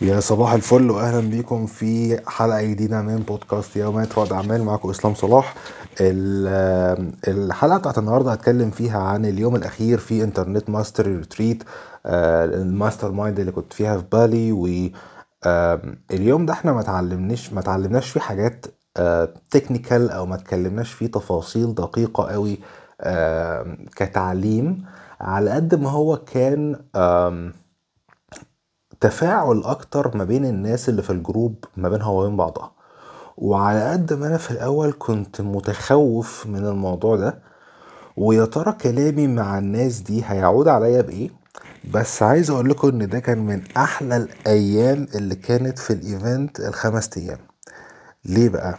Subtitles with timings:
[0.00, 5.14] يا صباح الفل واهلا بيكم في حلقة جديدة من بودكاست يوميات رائد اعمال معكم اسلام
[5.14, 5.54] صلاح.
[6.00, 11.62] ال- الحلقة بتاعت النهارده هتكلم فيها عن اليوم الأخير في Internet Master retreat
[12.06, 14.66] ال mastermind اللي كنت فيها في بالي و
[16.10, 18.66] اليوم ده إحنا ما اتعلمناش ما اتعلمناش فيه حاجات
[19.50, 22.58] technical أو ما اتكلمناش فيه تفاصيل دقيقة قوي
[23.96, 24.84] كتعليم
[25.20, 26.76] على قد ما هو كان
[29.00, 32.72] تفاعل أكتر ما بين الناس اللي في الجروب ما بينها وبين بعضها.
[33.36, 37.38] وعلى قد ما أنا في الأول كنت متخوف من الموضوع ده
[38.16, 41.30] ويا ترى كلامي مع الناس دي هيعود عليا بإيه؟
[41.94, 46.60] بس عايز أقول لكم إن ده كان من أحلى الأيام اللي كانت في ال event
[46.60, 47.38] الخمس أيام.
[48.24, 48.78] ليه بقى؟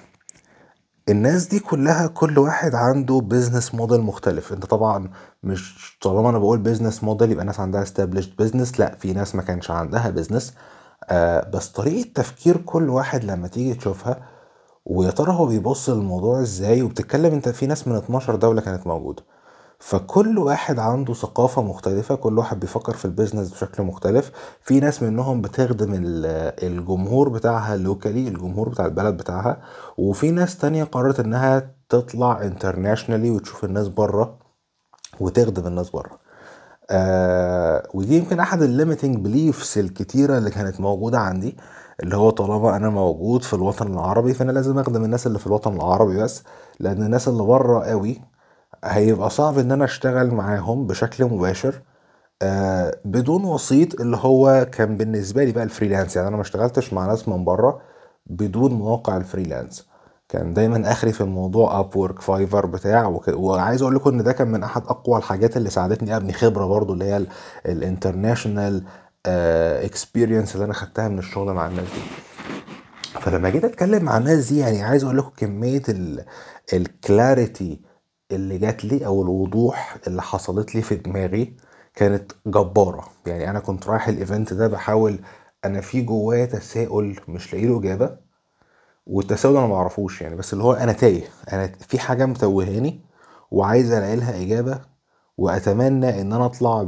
[1.11, 4.53] الناس دي كلها كل واحد عنده business model مختلف.
[4.53, 5.09] انت طبعا
[5.43, 9.41] مش طالما أنا بقول business model يبقى ناس عندها established business لا في ناس ما
[9.41, 10.53] كانش عندها business
[11.09, 14.27] آه بس طريقة تفكير كل واحد لما تيجي تشوفها
[14.85, 19.23] ويا ترى هو بيبص للموضوع إزاي؟ وبتتكلم أنت في ناس من 12 دولة كانت موجودة.
[19.83, 24.31] فكل واحد عنده ثقافة مختلفة كل واحد بيفكر في ال business بشكل مختلف.
[24.61, 26.25] في ناس منهم بتخدم ال-
[26.63, 29.61] الجمهور بتاعها locally الجمهور بتاع البلد بتاعها.
[29.97, 34.37] وفي ناس تانية قررت إنها تطلع internationally وتشوف الناس بره
[35.19, 36.19] وتخدم الناس بره.
[36.89, 41.57] آه ودي يمكن أحد ال limiting beliefs الكتيرة اللي كانت موجودة عندي
[42.03, 45.73] اللي هو طالما أنا موجود في الوطن العربي فأنا لازم أخدم الناس اللي في الوطن
[45.75, 46.43] العربي بس
[46.79, 48.21] لأن الناس اللي بره قوي
[48.83, 51.81] هيبقى صعب إن أنا أشتغل معاهم بشكل مباشر
[52.41, 56.15] آه بدون وسيط اللي هو كان بالنسبة لي بقى ال freelance.
[56.15, 57.81] يعني أنا ما اشتغلتش مع ناس من بره
[58.25, 59.87] بدون مواقع ال freelance.
[60.29, 63.27] كان دايما أخري في الموضوع Upwork Fiverr بتاع وك...
[63.27, 66.93] وعايز أقول لكم إن ده كان من أحد أقوى الحاجات اللي ساعدتني أبني خبرة برضو
[66.93, 67.25] اللي هي
[67.65, 68.83] ال international
[69.25, 72.01] experience اللي أنا خدتها من الشغل مع الناس دي.
[73.19, 75.81] فلما جيت أتكلم مع الناس دي يعني عايز أقول لكم كمية
[76.73, 77.90] ال clarity
[78.31, 81.53] اللي جات لي أو الوضوح اللي حصلت لي في دماغي
[81.95, 83.05] كانت جبارة.
[83.25, 85.19] يعني أنا كنت رايح ال event ده بحاول
[85.65, 88.17] أنا في جوايا تساؤل مش لاقي له إجابة
[89.07, 91.23] والتساؤل أنا ما أعرفوش يعني بس اللي هو أنا تايه
[91.53, 93.01] أنا في حاجة متوهاني
[93.51, 94.79] وعايز الاقي لها إجابة
[95.37, 96.83] وأتمنى إن أنا أطلع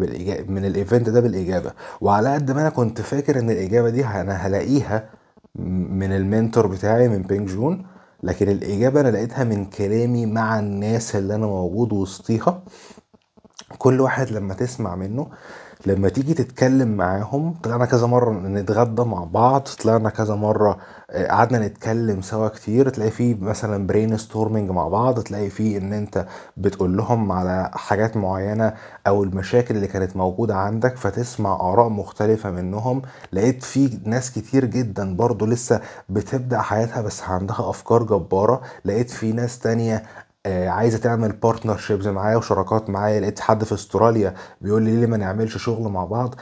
[0.47, 1.71] من ال event ده بالإجابة.
[2.01, 5.09] وعلى قد ما أنا كنت فاكر إن الإجابة دي أنا هلاقيها
[5.55, 7.85] من ال mentor بتاعي من بينج جون
[8.23, 12.63] لكن الإجابة أنا لقيتها من كلامي مع الناس اللي أنا موجود وسطيها.
[13.77, 15.27] كل واحد لما تسمع منه
[15.85, 20.77] لما تيجي تتكلم معاهم طلعنا كذا مرة نتغدى مع بعض طلعنا كذا مرة
[21.09, 25.93] آه، قعدنا نتكلم سوا كتير تلاقي فيه مثلا brain storming مع بعض تلاقي فيه إن
[25.93, 26.25] أنت
[26.57, 28.73] بتقول لهم على حاجات معينة
[29.07, 33.01] أو المشاكل اللي كانت موجودة عندك فتسمع آراء مختلفة منهم.
[33.33, 38.61] لقيت فيه ناس كتير جدا برضو لسه بتبدأ حياتها بس عندها أفكار جبارة.
[38.85, 40.03] لقيت فيه ناس تانية
[40.45, 45.17] آه، عايزة تعمل partnerships معايا وشراكات معايا لقيت حد في استراليا بيقول لي ليه ما
[45.17, 46.35] نعملش شغل مع بعض؟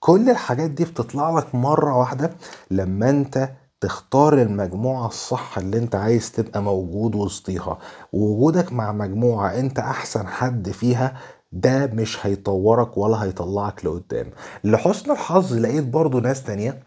[0.00, 2.30] كل الحاجات دي بتطلع لك مرة واحدة
[2.70, 7.78] لما انت تختار المجموعة الصح اللي انت عايز تبقى موجود وسطيها.
[8.12, 11.16] ووجودك مع مجموعة انت أحسن حد فيها
[11.52, 14.30] ده مش هيطورك ولا هيطلعك لقدام.
[14.64, 16.82] لحسن الحظ لقيت برضو ناس تانية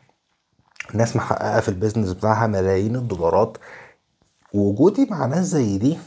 [0.94, 3.58] ناس محققة في البيزنس بتاعها ملايين الدولارات.
[4.54, 5.98] وجودي مع ناس زي دي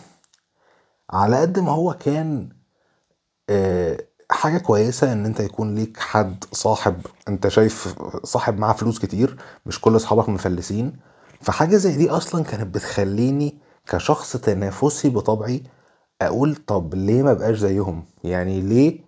[1.11, 2.49] على قد ما هو كان
[3.51, 3.99] آه،
[4.31, 7.95] حاجة كويسة إن أنت يكون ليك حد صاحب أنت شايف
[8.25, 10.97] صاحب معاه فلوس كتير مش كل أصحابك مفلسين.
[11.41, 15.63] فحاجة زي دي أصلا كانت بتخليني كشخص تنافسي بطبعي
[16.23, 19.01] أقول طب ليه ما بقاش زيهم؟ يعني ليه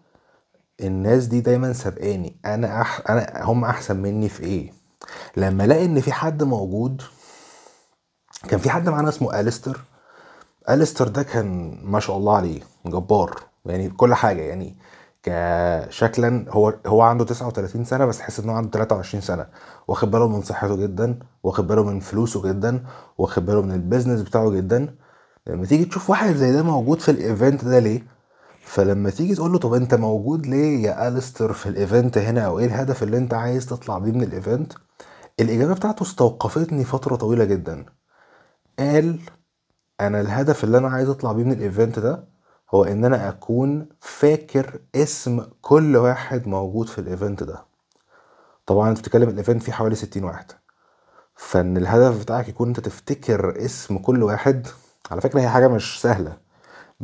[0.81, 3.11] الناس دي دايما سابقاني؟ أنا أح...
[3.11, 4.73] أنا هم أحسن مني في إيه؟
[5.37, 7.03] لما ألاقي إن في حد موجود
[8.49, 9.81] كان في حد معانا اسمه أليستر.
[10.71, 14.77] أليستر ده كان ما شاء الله عليه جبار يعني كل حاجة يعني
[15.23, 19.47] كشكلا هو هو عنده 39 سنة بس تحس إنه عنده 23 سنة.
[19.89, 22.85] واخد باله من صحته جدا واخد باله من فلوسه جدا
[23.19, 24.95] واخد باله من ال business بتاعه جدا.
[25.47, 28.07] لما تيجي تشوف واحد زي ده موجود في ال event ده ليه؟
[28.65, 32.59] فلما تيجي تقول له طب أنت موجود ليه يا أليستر في ال event هنا؟ أو
[32.59, 34.73] إيه الهدف اللي أنت عايز تطلع بيه من ال event؟
[35.41, 37.85] الإجابة بتاعته استوقفتني فترة طويلة جدا.
[38.79, 39.21] قال
[40.01, 42.25] أنا الهدف اللي أنا عايز أطلع بيه من ال event ده
[42.75, 47.65] هو إن أنا أكون فاكر اسم كل واحد موجود في ال event ده.
[48.67, 50.53] طبعا أنت بتتكلم ال event فيه حوالي 60 واحد.
[51.37, 54.67] فإن الهدف بتاعك يكون أنت تفتكر اسم كل واحد
[55.11, 56.37] على فكرة هي حاجة مش سهلة.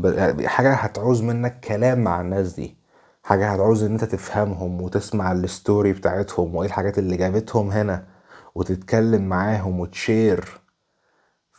[0.04, 2.76] يعني حاجة هتعوز منك كلام مع الناس دي.
[3.24, 8.06] حاجة هتعوز إن أنت تفهمهم وتسمع ال story بتاعتهم وإيه الحاجات اللي جابتهم هنا
[8.54, 10.61] وتتكلم معاهم و share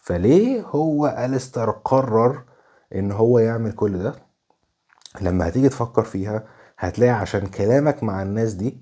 [0.03, 2.41] فليه هو أليستر قرر
[2.95, 4.15] إن هو يعمل كل ده؟
[5.21, 6.43] لما هتيجي تفكر فيها
[6.79, 8.77] هتلاقي عشان كلامك مع الناس دي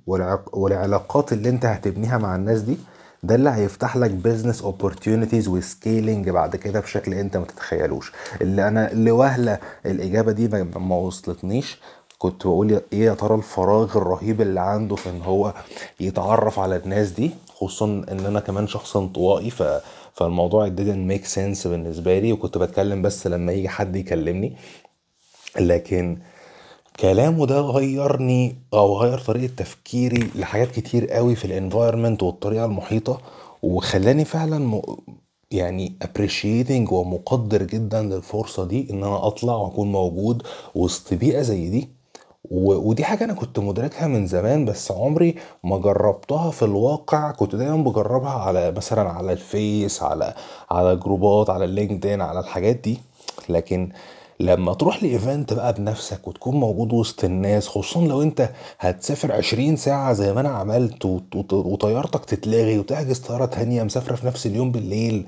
[0.53, 2.77] والعلاقات اللي أنت هتبنيها مع الناس دي
[3.23, 8.11] ده اللي هيفتح لك business opportunities و scaling بعد كده بشكل أنت ما تتخيلوش.
[8.41, 11.81] اللي أنا لوهله الإجابة دي ما وصلتنيش.
[12.21, 15.53] كنت بقول إيه يا ترى الفراغ الرهيب اللي عنده في إن هو
[15.99, 19.63] يتعرف على الناس دي خصوصا إن أنا كمان شخص انطوائي ف
[20.13, 24.55] فالموضوع didn't make sense بالنسبة لي وكنت بتكلم بس لما يجي حد يكلمني.
[25.59, 26.17] لكن
[26.99, 33.21] كلامه ده غيرني أو غير طريقة تفكيري لحاجات كتير قوي في الانفايرمنت والطريقة المحيطة
[33.61, 34.81] وخلاني فعلا م...
[35.51, 40.43] يعني appreciating ومقدر جدا للفرصه دي إن أنا أطلع وأكون موجود
[40.75, 42.00] وسط بيئة زي دي.
[42.53, 47.31] ودي حاجة أنا كنت مدركها من زمان بس عمري ما جربتها في الواقع.
[47.31, 50.33] كنت دايما بجربها على مثلا على ال Face على
[50.71, 52.99] على جروبات على ال LinkedIn على الحاجات دي.
[53.49, 53.89] لكن
[54.39, 58.49] لما تروح ل event بقى بنفسك وتكون موجود وسط الناس خصوصا لو أنت
[58.79, 61.05] هتسافر 20 ساعة زي ما أنا عملت
[61.53, 65.25] وطيارتك تتلغي وتحجز طيارة تانية مسافرة في نفس اليوم بالليل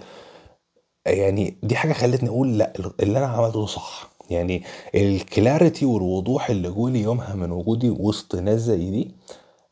[1.05, 4.12] يعني دي حاجة خلتني أقول لأ اللي أنا عملته صح.
[4.29, 4.63] يعني
[4.95, 9.11] ال clarity والوضوح اللي جولي يومها من وجودي وسط ناس زي دي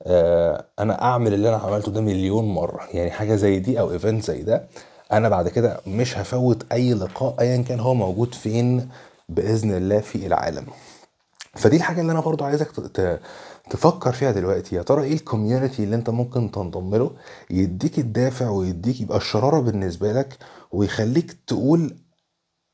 [0.03, 2.87] آه أنا أعمل اللي أنا عملته ده مليون مرة.
[2.93, 4.67] يعني حاجة زي دي أو event زي ده
[5.11, 8.89] أنا بعد كده مش هفوت أي لقاء ايا كان هو موجود فين
[9.29, 10.65] بإذن الله في العالم.
[11.53, 12.71] فدي الحاجة اللي أنا برضو عايزك
[13.69, 14.75] تفكر فيها دلوقتي.
[14.75, 17.11] يا ترى إيه ال community اللي أنت ممكن تنضم له؟
[17.49, 20.37] يديك الدافع ويديك يبقى الشرارة بالنسبة لك
[20.71, 21.95] ويخليك تقول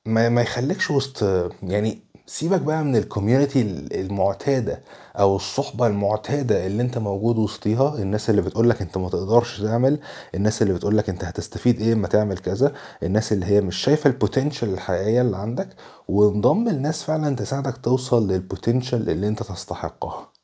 [0.07, 1.23] ما, ما يخليكش وسط
[1.63, 3.61] يعني سيبك بقى من ال community
[4.01, 4.83] المعتادة
[5.19, 7.95] أو الصحبة المعتادة اللي أنت موجود وسطيها.
[7.95, 9.99] الناس اللي بتقولك أنت ما تقدرش تعمل
[10.35, 12.73] الناس اللي بتقولك أنت هتستفيد إيه اما تعمل كذا.
[13.03, 15.69] الناس اللي هي مش شايفة ال potential الحقيقية اللي عندك
[16.07, 20.36] وانضم لناس فعلا تساعدك توصل لل potential اللي أنت تستحقها.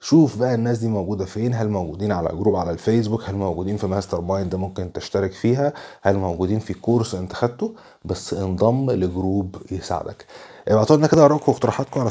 [0.00, 3.86] شوف بقى الناس دي موجودة فين هل موجودين على جروب على الفيسبوك هل موجودين في
[3.86, 5.72] mastermind ممكن تشترك فيها
[6.02, 7.74] هل موجودين في كورس انت خدته
[8.04, 10.26] بس انضم لجروب يساعدك.
[10.68, 12.10] ابعتوا لنا كده آرائكم واقتراحاتكم على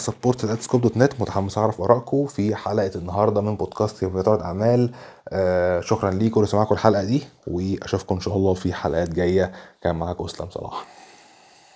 [0.98, 4.92] نت متحمس أعرف آرائكم في حلقة النهارده من بودكاست اداره أعمال.
[5.30, 9.52] آه شكرا ليكم لسماعكم الحلقة دي وأشوفكم إن شاء الله في حلقات جاية.
[9.82, 10.97] كان معاكم إسلام صلاح.